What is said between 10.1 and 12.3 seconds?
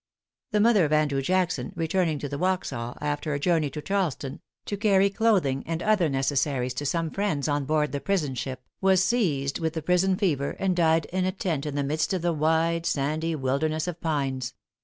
fever, and died in a tent, in the midst of